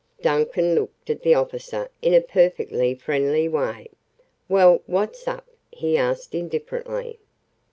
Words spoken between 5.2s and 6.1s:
up?" he